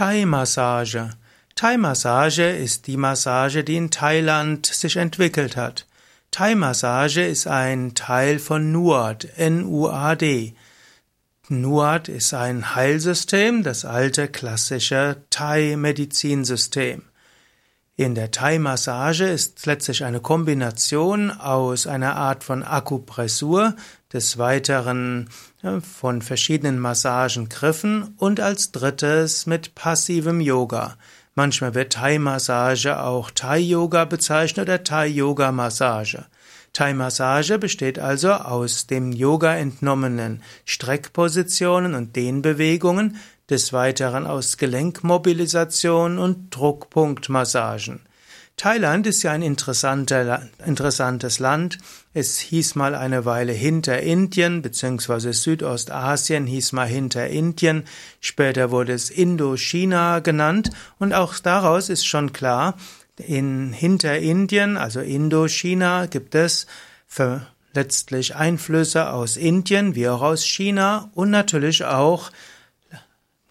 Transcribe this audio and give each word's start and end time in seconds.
Thai-Massage. 0.00 1.10
Thai-Massage 1.56 2.56
ist 2.56 2.86
die 2.86 2.96
Massage, 2.96 3.62
die 3.62 3.76
in 3.76 3.90
Thailand 3.90 4.64
sich 4.64 4.96
entwickelt 4.96 5.58
hat. 5.58 5.86
Thai-Massage 6.30 7.26
ist 7.26 7.46
ein 7.46 7.94
Teil 7.94 8.38
von 8.38 8.72
Nuad, 8.72 9.28
N-U-A-D. 9.36 10.54
Nuad 11.50 12.08
ist 12.08 12.32
ein 12.32 12.74
Heilsystem, 12.74 13.62
das 13.62 13.84
alte 13.84 14.28
klassische 14.28 15.18
Thai-Medizinsystem. 15.28 17.02
In 18.00 18.14
der 18.14 18.30
Thai-Massage 18.30 19.24
ist 19.24 19.66
letztlich 19.66 20.04
eine 20.04 20.20
Kombination 20.20 21.30
aus 21.30 21.86
einer 21.86 22.16
Art 22.16 22.44
von 22.44 22.62
Akupressur, 22.62 23.76
des 24.10 24.38
Weiteren 24.38 25.28
von 25.82 26.22
verschiedenen 26.22 26.78
Massagengriffen 26.78 28.14
und 28.16 28.40
als 28.40 28.72
drittes 28.72 29.44
mit 29.44 29.74
passivem 29.74 30.40
Yoga. 30.40 30.96
Manchmal 31.34 31.74
wird 31.74 31.92
Thai-Massage 31.92 33.02
auch 33.02 33.30
Thai-Yoga 33.32 34.06
bezeichnet 34.06 34.68
oder 34.68 34.82
Thai-Yoga-Massage. 34.82 36.24
Thai-Massage 36.72 37.58
besteht 37.58 37.98
also 37.98 38.32
aus 38.32 38.86
dem 38.86 39.12
Yoga 39.12 39.56
entnommenen 39.56 40.42
Streckpositionen 40.64 41.94
und 41.94 42.16
Dehnbewegungen, 42.16 43.16
des 43.50 43.72
Weiteren 43.72 44.26
aus 44.26 44.56
Gelenkmobilisation 44.56 46.18
und 46.18 46.50
Druckpunktmassagen. 46.50 48.00
Thailand 48.56 49.06
ist 49.06 49.22
ja 49.22 49.32
ein 49.32 49.42
interessantes 49.42 51.38
Land. 51.38 51.78
Es 52.12 52.38
hieß 52.40 52.74
mal 52.74 52.94
eine 52.94 53.24
Weile 53.24 53.52
hinter 53.52 54.00
Indien, 54.00 54.60
beziehungsweise 54.60 55.32
Südostasien 55.32 56.46
hieß 56.46 56.72
mal 56.72 56.86
hinter 56.86 57.26
Indien. 57.26 57.84
Später 58.20 58.70
wurde 58.70 58.92
es 58.92 59.08
Indochina 59.08 60.18
genannt 60.18 60.70
und 60.98 61.14
auch 61.14 61.38
daraus 61.38 61.88
ist 61.88 62.06
schon 62.06 62.34
klar, 62.34 62.76
in 63.16 63.72
hinter 63.72 64.18
Indien, 64.18 64.76
also 64.76 65.00
Indochina, 65.00 66.04
gibt 66.04 66.34
es 66.34 66.66
für 67.06 67.46
letztlich 67.72 68.36
Einflüsse 68.36 69.10
aus 69.10 69.36
Indien 69.38 69.94
wie 69.94 70.08
auch 70.08 70.20
aus 70.20 70.44
China 70.44 71.10
und 71.14 71.30
natürlich 71.30 71.84
auch 71.84 72.30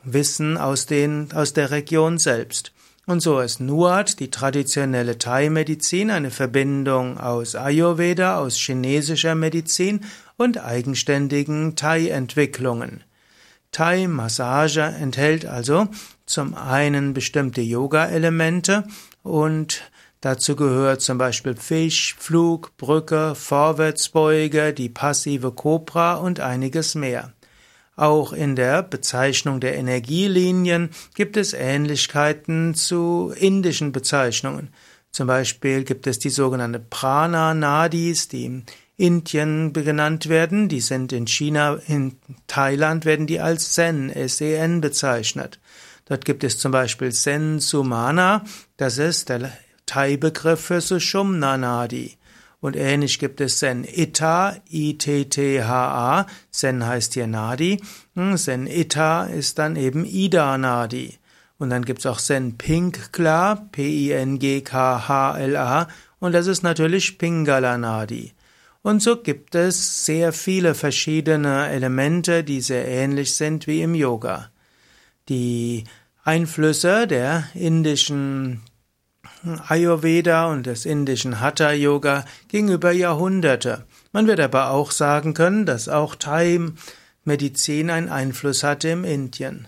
Wissen 0.03 0.57
aus, 0.57 0.85
den, 0.85 1.29
aus 1.33 1.53
der 1.53 1.71
Region 1.71 2.17
selbst. 2.17 2.71
Und 3.05 3.21
so 3.21 3.39
ist 3.39 3.59
Nuat, 3.59 4.19
die 4.19 4.29
traditionelle 4.29 5.17
Thai-Medizin, 5.17 6.11
eine 6.11 6.29
Verbindung 6.29 7.17
aus 7.17 7.55
Ayurveda, 7.55 8.37
aus 8.37 8.55
chinesischer 8.55 9.33
Medizin 9.33 10.01
und 10.37 10.63
eigenständigen 10.63 11.75
Thai-Entwicklungen. 11.75 13.03
Thai-Massage 13.71 14.81
enthält 14.81 15.45
also 15.45 15.87
zum 16.27 16.53
einen 16.53 17.13
bestimmte 17.13 17.61
Yoga-Elemente 17.61 18.83
und 19.23 19.89
dazu 20.21 20.55
gehört 20.55 21.01
zum 21.01 21.17
Beispiel 21.17 21.55
Fisch, 21.55 22.15
Flug, 22.19 22.77
Brücke, 22.77 23.33
Vorwärtsbeuge, 23.33 24.73
die 24.73 24.89
passive 24.89 25.51
Cobra 25.51 26.13
und 26.13 26.39
einiges 26.39 26.93
mehr. 26.93 27.33
Auch 27.99 28.31
in 28.31 28.55
der 28.55 28.81
Bezeichnung 28.81 29.59
der 29.59 29.75
Energielinien 29.75 30.89
gibt 31.15 31.35
es 31.35 31.51
Ähnlichkeiten 31.51 32.73
zu 32.73 33.33
indischen 33.35 33.91
Bezeichnungen. 33.91 34.69
Zum 35.11 35.27
Beispiel 35.27 35.83
gibt 35.83 36.07
es 36.07 36.17
die 36.17 36.29
sogenannte 36.29 36.79
Prana 36.79 37.53
Nadis, 37.53 38.29
die 38.29 38.45
in 38.45 38.63
Indien 38.95 39.73
genannt 39.73 40.29
werden. 40.29 40.69
Die 40.69 40.79
sind 40.79 41.11
in 41.11 41.27
China, 41.27 41.77
in 41.87 42.15
Thailand 42.47 43.03
werden 43.03 43.27
die 43.27 43.41
als 43.41 43.75
Sen, 43.75 44.09
S-E-N 44.09 44.79
bezeichnet. 44.79 45.59
Dort 46.05 46.23
gibt 46.23 46.45
es 46.45 46.57
zum 46.57 46.71
Beispiel 46.71 47.11
Sen 47.11 47.59
Sumana, 47.59 48.45
das 48.77 48.97
ist 48.97 49.27
der 49.27 49.51
Thai-Begriff 49.87 50.61
für 50.61 50.79
Sushumna 50.79 51.57
Nadi. 51.57 52.18
Und 52.61 52.75
ähnlich 52.75 53.19
gibt 53.19 53.39
es 53.41 53.59
Sen 53.59 53.85
Itta, 53.85 54.57
I-T-T-H-A. 54.69 56.25
Sen 56.51 56.85
heißt 56.85 57.13
hier 57.13 57.27
Nadi. 57.27 57.81
Hm, 58.15 58.35
Sen 58.37 58.67
Itta 58.67 59.25
ist 59.25 59.59
dann 59.59 59.75
eben 59.77 60.03
Ida 60.05 60.57
Nadi. 60.57 61.17
Und 61.57 61.69
dann 61.69 61.85
gibt's 61.85 62.05
auch 62.05 62.19
Sen 62.19 62.57
Pingkla, 62.57 63.67
P-I-N-G-K-H-L-A. 63.71 64.27
Und 66.19 66.33
das 66.33 66.47
ist 66.47 66.63
natürlich 66.63 67.17
Pingala 67.17 67.77
Nadi. 67.77 68.33
Und 68.81 69.01
so 69.01 69.17
gibt 69.17 69.55
es 69.55 70.05
sehr 70.05 70.31
viele 70.33 70.73
verschiedene 70.73 71.69
Elemente, 71.69 72.43
die 72.43 72.61
sehr 72.61 72.87
ähnlich 72.87 73.35
sind 73.35 73.67
wie 73.67 73.81
im 73.81 73.93
Yoga. 73.93 74.51
Die 75.27 75.83
Einflüsse 76.23 77.07
der 77.07 77.43
indischen 77.53 78.61
Ayurveda 79.67 80.51
und 80.51 80.65
des 80.65 80.85
indischen 80.85 81.39
Hatha 81.39 81.71
Yoga 81.71 82.25
ging 82.47 82.69
über 82.69 82.91
Jahrhunderte. 82.91 83.85
Man 84.11 84.27
wird 84.27 84.39
aber 84.39 84.71
auch 84.71 84.91
sagen 84.91 85.33
können, 85.33 85.65
dass 85.65 85.87
auch 85.87 86.15
Thai-Medizin 86.15 87.89
einen 87.89 88.09
Einfluss 88.09 88.63
hatte 88.63 88.89
im 88.89 89.03
Indien. 89.03 89.67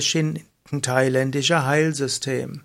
thailändische 0.81 1.65
Heilsystem. 1.65 2.61